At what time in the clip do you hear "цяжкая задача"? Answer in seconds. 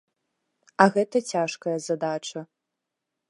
1.35-2.39